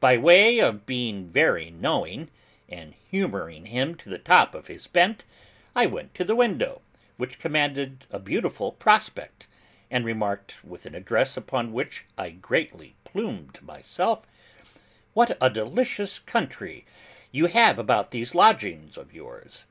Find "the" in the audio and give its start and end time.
4.08-4.16, 6.24-6.34